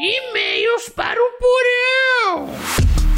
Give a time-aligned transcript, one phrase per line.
[0.00, 2.54] E-mails para o Porão!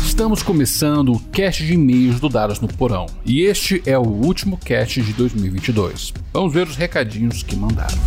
[0.02, 3.04] Estamos começando o cast de e-mails do Dados no Porão.
[3.22, 6.14] E este é o último cast de 2022.
[6.32, 7.98] Vamos ver os recadinhos que mandaram.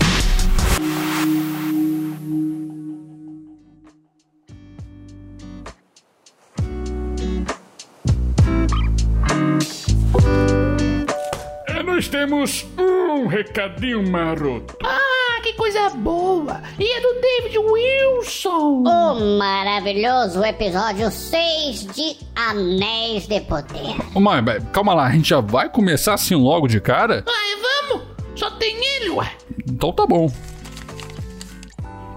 [11.68, 14.76] É, nós temos um recadinho maroto.
[14.84, 15.13] Ah,
[15.54, 16.62] que coisa boa!
[16.80, 18.84] E é do David Wilson!
[18.84, 23.96] O maravilhoso episódio 6 de Anéis de Poder.
[24.16, 27.24] Ô, mãe, calma lá, a gente já vai começar assim logo de cara?
[27.28, 28.08] Ai, vamos!
[28.36, 29.32] Só tem ele, ué!
[29.68, 30.32] Então tá bom.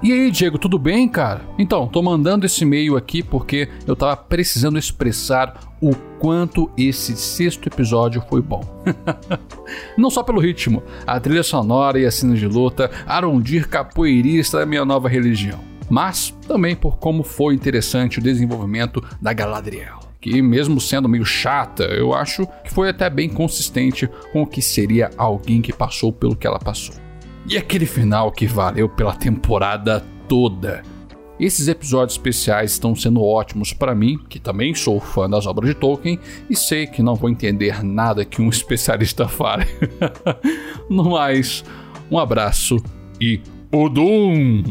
[0.03, 1.43] E aí, Diego, tudo bem, cara?
[1.59, 7.67] Então, tô mandando esse e-mail aqui porque eu tava precisando expressar o quanto esse sexto
[7.69, 8.63] episódio foi bom.
[9.97, 14.67] Não só pelo ritmo, a trilha sonora e as cenas de luta, Arondir capoeirista é
[14.67, 20.01] minha nova religião, mas também por como foi interessante o desenvolvimento da Galadriel.
[20.21, 24.61] Que, mesmo sendo meio chata, eu acho que foi até bem consistente com o que
[24.61, 26.97] seria alguém que passou pelo que ela passou.
[27.49, 30.83] E aquele final que valeu pela temporada toda.
[31.39, 35.75] Esses episódios especiais estão sendo ótimos para mim, que também sou fã das obras de
[35.75, 39.67] Tolkien e sei que não vou entender nada que um especialista fale.
[40.89, 41.63] no mais,
[42.11, 42.77] um abraço
[43.21, 44.63] e Odum!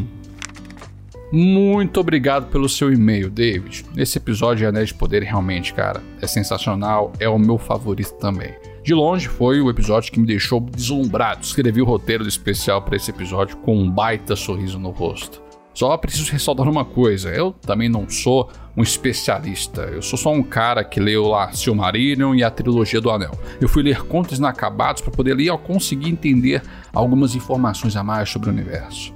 [1.32, 3.86] Muito obrigado pelo seu e-mail, David.
[3.98, 8.54] Esse episódio de Anéis de Poder realmente, cara, é sensacional, é o meu favorito também.
[8.84, 11.44] De longe foi o episódio que me deixou deslumbrado.
[11.44, 15.45] Escrevi o roteiro do especial para esse episódio com um baita sorriso no rosto.
[15.76, 19.82] Só preciso ressaltar uma coisa: eu também não sou um especialista.
[19.82, 23.38] Eu sou só um cara que leu lá Silmarillion e a trilogia do Anel.
[23.60, 28.30] Eu fui ler contos inacabados para poder ler e conseguir entender algumas informações a mais
[28.30, 29.14] sobre o universo.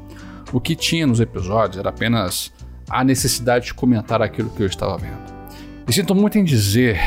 [0.51, 2.51] O que tinha nos episódios era apenas
[2.89, 5.39] a necessidade de comentar aquilo que eu estava vendo.
[5.87, 6.99] E sinto muito em dizer,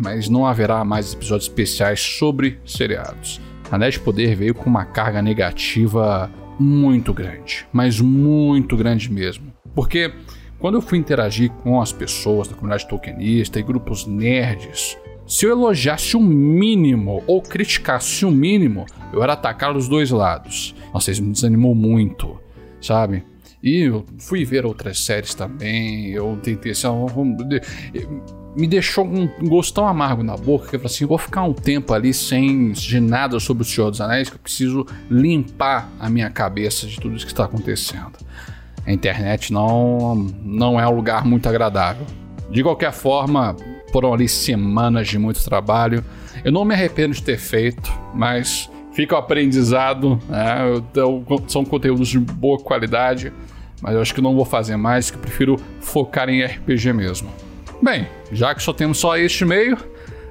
[0.00, 3.40] mas não haverá mais episódios especiais sobre seriados.
[3.70, 9.52] Anéis de Poder veio com uma carga negativa muito grande, mas muito grande mesmo.
[9.74, 10.12] Porque
[10.58, 15.50] quando eu fui interagir com as pessoas da comunidade tolkienista e grupos nerds, se eu
[15.50, 20.74] elogiasse o um mínimo ou criticasse o um mínimo, eu era atacado dos dois lados.
[20.94, 22.40] Nossa, isso me desanimou muito,
[22.80, 23.24] sabe?
[23.62, 26.86] E eu fui ver outras séries também, eu tentei assim,
[28.56, 31.42] me deixou um gosto tão amargo na boca que eu falei assim: eu vou ficar
[31.42, 35.90] um tempo ali sem de nada sobre o Senhor dos Anéis, que eu preciso limpar
[36.00, 38.12] a minha cabeça de tudo isso que está acontecendo.
[38.86, 42.06] A internet não, não é um lugar muito agradável.
[42.50, 43.54] De qualquer forma,
[43.92, 46.02] foram ali semanas de muito trabalho.
[46.44, 50.18] Eu não me arrependo de ter feito, mas fica o aprendizado.
[50.28, 50.82] Né?
[51.48, 53.32] são conteúdos de boa qualidade,
[53.82, 57.28] mas eu acho que não vou fazer mais, que eu prefiro focar em RPG mesmo.
[57.82, 59.76] Bem, já que só temos só este e-mail,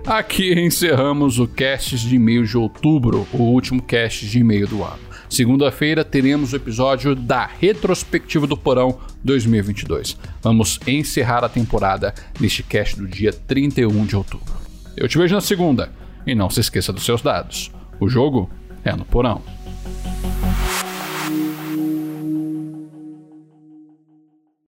[0.05, 5.05] aqui encerramos o cast de e-mail de outubro, o último cast de e-mail do ano.
[5.29, 10.17] Segunda-feira teremos o episódio da retrospectiva do Porão 2022.
[10.41, 14.53] Vamos encerrar a temporada neste cast do dia 31 de outubro.
[14.95, 15.91] Eu te vejo na segunda
[16.25, 17.71] e não se esqueça dos seus dados.
[17.99, 18.49] O jogo
[18.83, 19.41] é no Porão.